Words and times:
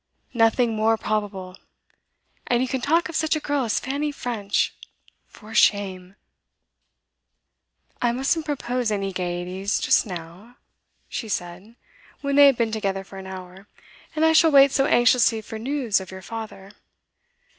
Nothing 0.33 0.75
more 0.75 0.97
probable! 0.97 1.57
And 2.47 2.63
you 2.63 2.67
can 2.67 2.81
talk 2.81 3.07
of 3.07 3.15
such 3.15 3.35
a 3.35 3.39
girl 3.39 3.65
as 3.65 3.79
Fanny 3.79 4.11
French 4.11 4.73
for 5.27 5.53
shame! 5.53 6.15
'I 8.01 8.13
mustn't 8.13 8.43
propose 8.45 8.89
any 8.89 9.13
gaieties 9.13 9.79
just 9.79 10.07
now,' 10.07 10.55
she 11.07 11.29
said, 11.29 11.75
when 12.21 12.35
they 12.35 12.47
had 12.47 12.57
been 12.57 12.71
together 12.71 13.03
for 13.03 13.19
an 13.19 13.27
hour. 13.27 13.67
'And 14.15 14.25
I 14.25 14.33
shall 14.33 14.49
wait 14.49 14.71
so 14.71 14.87
anxiously 14.87 15.39
for 15.39 15.59
news 15.59 16.01
of 16.01 16.09
your 16.09 16.23
father. 16.23 16.71